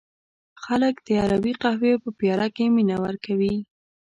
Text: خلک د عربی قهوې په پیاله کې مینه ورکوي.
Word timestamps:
خلک 0.63 0.95
د 1.05 1.09
عربی 1.23 1.53
قهوې 1.61 1.93
په 2.03 2.09
پیاله 2.19 2.47
کې 2.55 2.63
مینه 2.75 2.97
ورکوي. 3.05 3.55